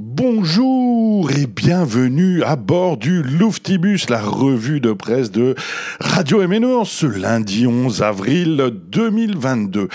Bonjour 0.00 1.30
et 1.30 1.46
bienvenue 1.46 2.42
à 2.42 2.56
bord 2.56 2.96
du 2.96 3.22
Louftibus, 3.22 4.10
la 4.10 4.20
revue 4.20 4.80
de 4.80 4.92
presse 4.92 5.30
de 5.30 5.54
Radio 6.00 6.46
MNO 6.48 6.84
ce 6.84 7.06
lundi 7.06 7.68
11 7.68 8.02
avril 8.02 8.72
2022. 8.88 9.88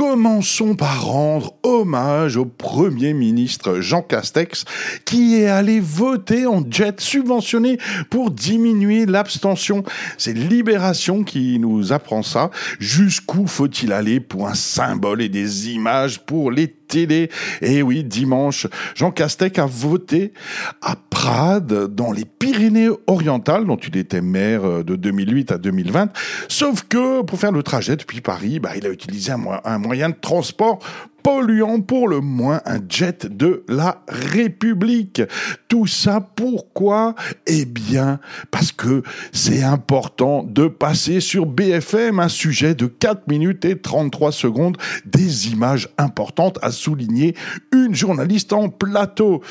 Commençons 0.00 0.76
par 0.76 1.04
rendre 1.04 1.52
hommage 1.62 2.38
au 2.38 2.46
Premier 2.46 3.12
ministre 3.12 3.80
Jean 3.82 4.00
Castex 4.00 4.64
qui 5.04 5.34
est 5.34 5.48
allé 5.48 5.78
voter 5.78 6.46
en 6.46 6.64
jet 6.70 7.02
subventionné 7.02 7.76
pour 8.08 8.30
diminuer 8.30 9.04
l'abstention. 9.04 9.84
C'est 10.16 10.32
Libération 10.32 11.22
qui 11.22 11.58
nous 11.58 11.92
apprend 11.92 12.22
ça. 12.22 12.50
Jusqu'où 12.78 13.46
faut-il 13.46 13.92
aller 13.92 14.20
pour 14.20 14.48
un 14.48 14.54
symbole 14.54 15.20
et 15.20 15.28
des 15.28 15.68
images 15.68 16.20
pour 16.20 16.50
les 16.50 16.74
télé. 16.90 17.30
Et 17.62 17.76
eh 17.76 17.82
oui, 17.82 18.04
dimanche, 18.04 18.66
Jean 18.94 19.10
Castex 19.10 19.58
a 19.58 19.66
voté 19.66 20.32
à 20.82 20.96
Prades, 20.96 21.94
dans 21.94 22.12
les 22.12 22.24
Pyrénées-Orientales, 22.24 23.66
dont 23.66 23.76
il 23.76 23.96
était 23.96 24.20
maire 24.20 24.64
euh, 24.64 24.82
de 24.82 24.96
2008 24.96 25.52
à 25.52 25.58
2020. 25.58 26.10
Sauf 26.48 26.84
que 26.88 27.22
pour 27.22 27.38
faire 27.38 27.52
le 27.52 27.62
trajet 27.62 27.96
depuis 27.96 28.20
Paris, 28.20 28.58
bah, 28.58 28.70
il 28.76 28.86
a 28.86 28.90
utilisé 28.90 29.32
un 29.32 29.78
moyen 29.78 29.89
de 29.98 30.20
transport 30.20 30.82
polluant 31.22 31.80
pour 31.80 32.08
le 32.08 32.20
moins 32.20 32.60
un 32.66 32.78
jet 32.88 33.26
de 33.26 33.64
la 33.68 34.02
République. 34.08 35.22
Tout 35.68 35.86
ça 35.86 36.20
pourquoi? 36.20 37.14
Eh 37.46 37.64
bien, 37.64 38.20
parce 38.50 38.72
que 38.72 39.02
c'est 39.32 39.62
important 39.62 40.42
de 40.42 40.68
passer 40.68 41.20
sur 41.20 41.46
BFM 41.46 42.20
un 42.20 42.28
sujet 42.28 42.74
de 42.74 42.86
4 42.86 43.28
minutes 43.28 43.64
et 43.64 43.78
33 43.78 44.32
secondes, 44.32 44.76
des 45.06 45.48
images 45.48 45.88
importantes 45.98 46.58
à 46.62 46.70
souligner, 46.70 47.34
une 47.72 47.94
journaliste 47.94 48.52
en 48.52 48.68
plateau. 48.68 49.42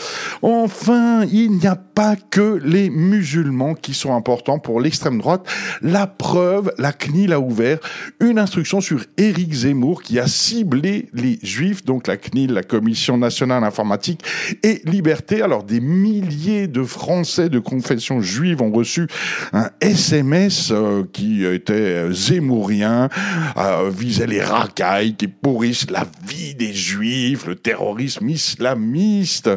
Enfin, 0.42 1.26
il 1.32 1.52
n'y 1.52 1.68
a 1.68 1.76
pas 1.76 2.16
que 2.16 2.60
les 2.64 2.90
musulmans 2.90 3.76
qui 3.76 3.94
sont 3.94 4.16
importants 4.16 4.60
pour 4.60 4.82
l'extrême 4.82 5.20
droite. 5.20 5.46
La 5.82 6.08
preuve, 6.08 6.72
la 6.78 6.92
CNIL 6.92 7.34
a 7.34 7.40
ouvert 7.40 7.80
une 8.20 8.40
instruction 8.40 8.82
sur 8.82 9.06
Éric 9.18 9.54
Zemmour 9.54 10.02
qui 10.02 10.20
a 10.20 10.28
ciblé 10.28 11.10
les 11.14 11.40
juifs 11.44 11.59
donc 11.86 12.08
la 12.08 12.18
CNIL, 12.18 12.54
la 12.54 12.64
Commission 12.64 13.18
nationale 13.18 13.64
informatique 13.64 14.24
et 14.64 14.82
liberté. 14.86 15.42
Alors 15.42 15.64
des 15.64 15.80
milliers 15.80 16.68
de 16.68 16.84
Français 16.84 17.50
de 17.50 17.60
confession 17.60 18.22
juive 18.22 18.62
ont 18.62 18.72
reçu 18.72 19.08
un 19.54 19.70
SMS 19.82 20.72
euh, 20.72 21.04
qui 21.12 21.46
était 21.46 21.74
euh, 21.74 22.14
zémourien, 22.14 23.10
euh, 23.58 23.90
visait 23.94 24.28
les 24.28 24.42
racailles 24.42 25.16
qui 25.16 25.28
pourrissent 25.28 25.90
la 25.90 26.06
vie 26.26 26.56
des 26.56 26.74
juifs, 26.74 27.46
le 27.46 27.56
terrorisme 27.56 28.30
islamiste, 28.30 29.50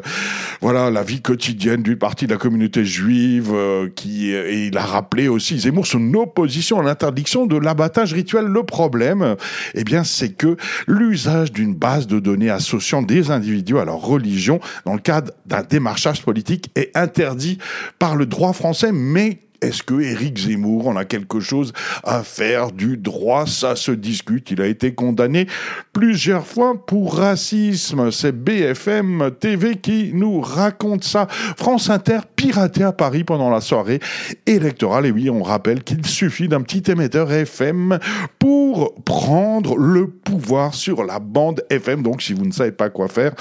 voilà 0.60 0.90
la 0.90 1.02
vie 1.02 1.20
quotidienne 1.20 1.82
d'une 1.82 1.98
partie 1.98 2.26
de 2.26 2.32
la 2.32 2.38
communauté 2.38 2.84
juive 2.84 3.52
qui 3.94 4.30
et 4.30 4.66
il 4.66 4.76
a 4.76 4.84
rappelé 4.84 5.28
aussi 5.28 5.58
Zemmour 5.58 5.86
son 5.86 6.14
opposition 6.14 6.80
à 6.80 6.82
l'interdiction 6.82 7.46
de 7.46 7.56
l'abattage 7.56 8.12
rituel. 8.12 8.46
Le 8.46 8.62
problème, 8.64 9.36
eh 9.74 9.84
bien, 9.84 10.04
c'est 10.04 10.30
que 10.30 10.56
l'usage 10.86 11.52
d'une 11.52 11.74
de 12.00 12.18
données 12.18 12.50
associant 12.50 13.02
des 13.02 13.30
individus 13.30 13.78
à 13.78 13.84
leur 13.84 14.00
religion 14.00 14.60
dans 14.84 14.94
le 14.94 15.00
cadre 15.00 15.32
d'un 15.46 15.62
démarchage 15.62 16.22
politique 16.22 16.70
est 16.74 16.96
interdit 16.96 17.58
par 17.98 18.16
le 18.16 18.26
droit 18.26 18.52
français, 18.52 18.90
mais 18.92 19.40
est-ce 19.62 19.84
que 19.84 20.00
Éric 20.00 20.38
Zemmour 20.38 20.88
en 20.88 20.96
a 20.96 21.04
quelque 21.04 21.38
chose 21.38 21.72
à 22.02 22.24
faire 22.24 22.72
du 22.72 22.96
droit? 22.96 23.46
Ça 23.46 23.76
se 23.76 23.92
discute. 23.92 24.50
Il 24.50 24.60
a 24.60 24.66
été 24.66 24.92
condamné 24.92 25.46
plusieurs 25.92 26.44
fois 26.44 26.74
pour 26.84 27.14
racisme. 27.14 28.10
C'est 28.10 28.32
BFM 28.32 29.30
TV 29.38 29.76
qui 29.76 30.10
nous 30.14 30.40
raconte 30.40 31.04
ça. 31.04 31.28
France 31.56 31.90
Inter 31.90 32.18
piraté 32.34 32.82
à 32.82 32.90
Paris 32.90 33.22
pendant 33.22 33.50
la 33.50 33.60
soirée 33.60 34.00
électorale. 34.46 35.06
Et 35.06 35.12
oui, 35.12 35.30
on 35.30 35.44
rappelle 35.44 35.84
qu'il 35.84 36.04
suffit 36.06 36.48
d'un 36.48 36.62
petit 36.62 36.90
émetteur 36.90 37.30
FM 37.30 38.00
pour 38.40 38.61
prendre 39.04 39.76
le 39.76 40.08
pouvoir 40.08 40.74
sur 40.74 41.04
la 41.04 41.18
bande 41.18 41.62
FM. 41.70 42.02
Donc, 42.02 42.22
si 42.22 42.32
vous 42.32 42.44
ne 42.44 42.52
savez 42.52 42.72
pas 42.72 42.90
quoi 42.90 43.08
faire 43.08 43.32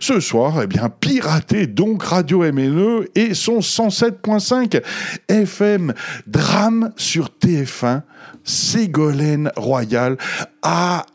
ce 0.00 0.20
soir, 0.20 0.60
eh 0.62 0.66
bien, 0.66 0.88
pirater 0.88 1.66
donc 1.66 2.02
Radio 2.02 2.40
MNE 2.40 3.08
et 3.14 3.34
son 3.34 3.60
107.5 3.60 4.82
FM 5.28 5.94
drame 6.26 6.92
sur 6.96 7.30
TF1, 7.42 8.02
Ségolène 8.44 9.50
Royal 9.56 10.16
a 10.62 11.06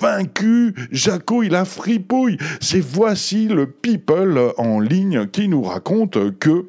vaincu, 0.00 0.74
Jaco 0.90 1.42
il 1.42 1.54
a 1.54 1.64
fripouille. 1.64 2.38
C'est 2.60 2.80
voici 2.80 3.48
le 3.48 3.66
People 3.66 4.52
en 4.58 4.80
ligne 4.80 5.26
qui 5.26 5.48
nous 5.48 5.62
raconte 5.62 6.38
que 6.38 6.66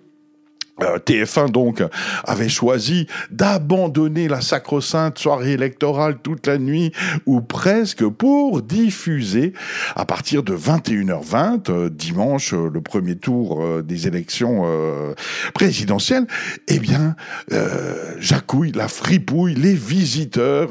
TF1 0.80 1.52
donc 1.52 1.82
avait 2.26 2.50
choisi 2.50 3.08
d'abandonner 3.32 4.28
la 4.28 4.42
sacro-sainte 4.42 5.18
soirée 5.18 5.54
électorale 5.54 6.18
toute 6.22 6.48
la 6.48 6.58
nuit 6.58 6.92
ou 7.26 7.40
presque 7.40 8.06
pour 8.06 8.62
diffuser 8.62 9.54
à 9.96 10.06
partir 10.06 10.44
de 10.44 10.56
21h20 10.56 11.70
euh, 11.70 11.90
dimanche 11.90 12.54
euh, 12.54 12.70
le 12.74 12.82
premier 12.82 13.16
tour 13.16 13.66
des 13.84 14.08
élections 14.08 14.64
présidentielles 15.54 16.28
eh 16.68 16.80
bien 16.80 17.16
Jacouille 18.20 18.72
la 18.74 18.88
fripouille 18.88 19.56
les 19.56 19.74
visiteurs 19.74 20.70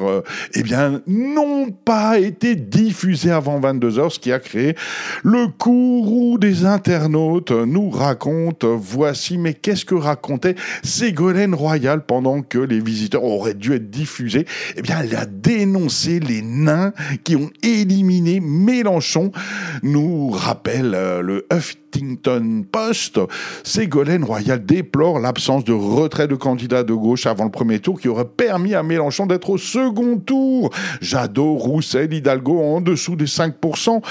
eh 0.55 0.63
bien 0.63 1.01
n'ont 1.07 1.71
pas 1.71 2.19
été 2.19 2.57
diffusés 2.57 3.31
avant 3.31 3.61
22h 3.61 4.11
ce 4.11 4.19
qui 4.19 4.33
a 4.33 4.39
créé 4.39 4.75
le 5.23 5.49
courroux 5.49 6.39
des 6.39 6.67
internautes 6.67 7.51
nous 7.51 7.91
raconte 7.91 8.65
voici 8.65 9.39
mais 9.39 9.55
qu'est-ce 9.55 9.85
que 9.85 9.94
racontait 9.99 10.55
Ségolène 10.83 11.55
Royal 11.55 12.05
pendant 12.05 12.43
que 12.43 12.59
les 12.59 12.81
visiteurs 12.81 13.25
auraient 13.25 13.55
dû 13.55 13.75
être 13.75 13.91
diffusés. 13.91 14.47
Eh 14.77 14.83
bien, 14.83 15.01
elle 15.01 15.17
a 15.17 15.27
dénoncé 15.27 16.21
les 16.21 16.43
nains 16.43 16.93
qui 17.25 17.37
ont 17.37 17.51
éliminé 17.63 18.41
Mélenchon, 18.41 19.33
nous 19.83 20.31
rappelle 20.31 20.95
euh, 20.95 21.23
le 21.23 21.47
Huffington 21.53 21.84
Post. 22.73 23.21
Ségolène 23.63 24.25
Royal 24.25 24.65
déplore 24.65 25.19
l'absence 25.19 25.65
de 25.65 25.73
retrait 25.73 26.29
de 26.29 26.35
candidats 26.35 26.83
de 26.83 26.95
gauche 26.95 27.27
avant 27.27 27.45
le 27.45 27.51
premier 27.51 27.79
tour 27.79 28.01
qui 28.01 28.09
aurait 28.09 28.25
permis 28.25 28.75
à 28.75 28.83
Mélenchon 28.83 29.27
d'être 29.27 29.51
au 29.51 29.59
second 29.59 30.19
tour. 30.19 30.71
Jadot, 31.01 31.55
Roussel, 31.55 32.13
Hidalgo 32.13 32.61
en 32.61 32.81
dessous 32.81 33.17
des 33.17 33.27
5%. 33.27 34.03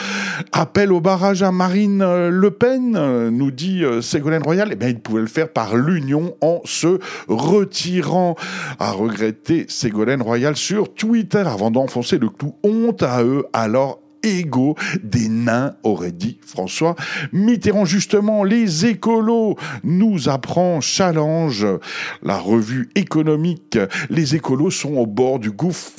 Appel 0.51 0.91
au 0.91 1.01
barrage 1.01 1.43
à 1.43 1.51
Marine 1.51 2.01
euh, 2.01 2.29
Le 2.29 2.51
Pen, 2.51 2.95
euh, 2.95 3.29
nous 3.29 3.51
dit 3.51 3.83
Ségolène 4.01 4.43
Royal. 4.43 4.69
Eh 4.71 4.75
bien, 4.75 4.89
il 4.89 4.99
pouvait 4.99 5.21
le 5.21 5.27
faire 5.27 5.49
par 5.49 5.75
l'Union 5.75 6.35
en 6.41 6.61
se 6.65 6.99
retirant. 7.27 8.35
A 8.79 8.91
regretté 8.91 9.65
Ségolène 9.67 10.21
Royal 10.21 10.55
sur 10.55 10.93
Twitter 10.93 11.43
avant 11.45 11.71
d'enfoncer 11.71 12.17
le 12.17 12.29
clou 12.29 12.55
honte 12.63 13.03
à 13.03 13.23
eux. 13.23 13.45
Alors 13.53 14.02
égaux 14.23 14.75
des 15.03 15.29
nains, 15.29 15.75
aurait 15.83 16.11
dit 16.11 16.39
François 16.45 16.95
Mitterrand. 17.31 17.85
Justement, 17.85 18.43
les 18.43 18.85
écolos 18.85 19.55
nous 19.83 20.29
apprend 20.29 20.81
Challenge, 20.81 21.67
la 22.21 22.37
revue 22.37 22.89
économique. 22.95 23.77
Les 24.09 24.35
écolos 24.35 24.71
sont 24.71 24.95
au 24.95 25.05
bord 25.05 25.39
du 25.39 25.51
gouffre 25.51 25.91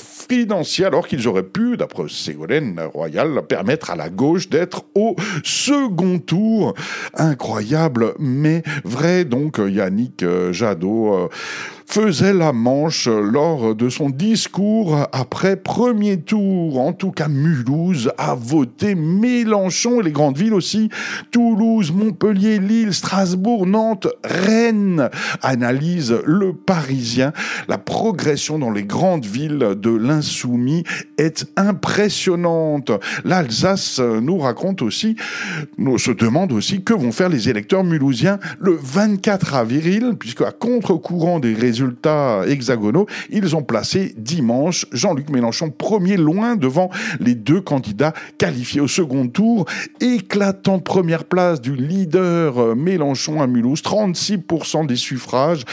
alors 0.83 1.07
qu'ils 1.07 1.27
auraient 1.27 1.43
pu, 1.43 1.77
d'après 1.77 2.03
Ségolène 2.07 2.79
Royal, 2.93 3.41
permettre 3.47 3.91
à 3.91 3.95
la 3.95 4.09
gauche 4.09 4.49
d'être 4.49 4.85
au 4.95 5.15
second 5.43 6.19
tour. 6.19 6.73
Incroyable, 7.15 8.13
mais 8.19 8.63
vrai. 8.83 9.25
Donc 9.25 9.59
Yannick 9.59 10.25
Jadot 10.51 11.13
euh, 11.13 11.27
faisait 11.85 12.33
la 12.33 12.51
manche 12.51 13.07
lors 13.07 13.75
de 13.75 13.89
son 13.89 14.09
discours 14.09 15.07
après 15.11 15.55
premier 15.55 16.19
tour. 16.19 16.79
En 16.79 16.93
tout 16.93 17.11
cas, 17.11 17.27
Mulhouse 17.27 18.11
a 18.17 18.35
voté 18.35 18.95
Mélenchon 18.95 20.01
et 20.01 20.03
les 20.03 20.11
grandes 20.11 20.37
villes 20.37 20.53
aussi. 20.53 20.89
Toulouse, 21.31 21.91
Montpellier, 21.91 22.59
Lille, 22.59 22.93
Strasbourg, 22.93 23.65
Nantes, 23.65 24.07
Rennes. 24.23 25.09
Analyse 25.41 26.15
le 26.25 26.53
Parisien. 26.53 27.31
La 27.67 27.77
progression 27.77 28.59
dans 28.59 28.71
les 28.71 28.83
grandes 28.83 29.25
villes 29.25 29.75
de 29.77 29.89
l'insoumis 30.15 30.83
est 31.17 31.45
impressionnante. 31.57 32.91
L'Alsace 33.23 33.99
nous 33.99 34.37
raconte 34.37 34.81
aussi, 34.81 35.15
nous 35.77 35.97
se 35.97 36.11
demande 36.11 36.51
aussi 36.53 36.83
que 36.83 36.93
vont 36.93 37.11
faire 37.11 37.29
les 37.29 37.49
électeurs 37.49 37.83
mulhousiens 37.83 38.39
le 38.59 38.77
24 38.81 39.55
avril, 39.55 40.13
puisque 40.17 40.41
à 40.41 40.51
contre-courant 40.51 41.39
des 41.39 41.53
résultats 41.53 42.43
hexagonaux, 42.47 43.07
ils 43.29 43.55
ont 43.55 43.63
placé 43.63 44.13
dimanche 44.17 44.85
Jean-Luc 44.91 45.29
Mélenchon 45.29 45.69
premier 45.69 46.17
loin 46.17 46.55
devant 46.55 46.89
les 47.19 47.35
deux 47.35 47.61
candidats 47.61 48.13
qualifiés 48.37 48.81
au 48.81 48.87
second 48.87 49.27
tour. 49.27 49.65
Éclatante 49.99 50.83
première 50.83 51.25
place 51.25 51.59
du 51.59 51.75
leader 51.75 52.75
Mélenchon 52.75 53.41
à 53.41 53.47
Mulhouse, 53.47 53.81
36% 53.81 54.87
des 54.87 54.95
suffrages, 54.95 55.63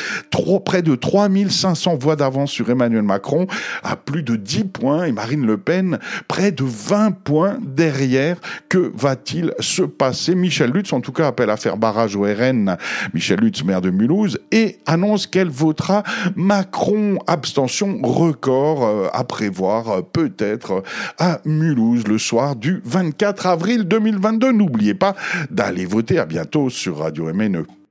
près 0.65 0.83
de 0.83 0.95
3500 0.95 1.97
voix 1.97 2.17
d'avance 2.17 2.51
sur 2.51 2.71
Emmanuel 2.71 3.03
Macron, 3.03 3.47
à 3.83 3.97
plus 3.97 4.23
de 4.23 4.32
de 4.33 4.37
10 4.37 4.65
points 4.65 5.05
et 5.05 5.13
Marine 5.13 5.47
Le 5.47 5.59
Pen 5.59 5.99
près 6.27 6.53
de 6.53 6.65
20 6.65 7.13
points 7.23 7.59
derrière. 7.61 8.37
Que 8.69 8.93
va-t-il 8.95 9.53
se 9.61 9.83
passer? 9.83 10.35
Michel 10.35 10.71
Lutz, 10.71 10.93
en 10.93 11.01
tout 11.01 11.13
cas, 11.13 11.27
appelle 11.27 11.51
à 11.51 11.57
faire 11.57 11.77
barrage 11.77 12.17
au 12.17 12.23
RN. 12.23 12.77
Michel 13.13 13.41
Lutz, 13.41 13.63
maire 13.65 13.81
de 13.81 13.91
Mulhouse, 13.91 14.39
et 14.51 14.79
annonce 14.87 15.27
qu'elle 15.27 15.51
votera 15.51 16.03
Macron. 16.37 17.19
Abstention 17.27 18.01
record 18.03 18.85
euh, 18.85 19.09
à 19.13 19.25
prévoir 19.25 19.89
euh, 19.89 20.03
peut-être 20.03 20.83
à 21.19 21.41
Mulhouse 21.45 22.07
le 22.09 22.19
soir 22.19 22.57
du 22.57 22.81
24 22.85 23.47
avril 23.47 23.85
2022. 23.85 24.53
N'oubliez 24.53 24.95
pas 24.95 25.15
d'aller 25.51 25.85
voter. 25.85 26.19
À 26.19 26.27
bientôt 26.27 26.71
sur 26.71 26.99
Radio 26.99 27.33
MNE. 27.33 27.82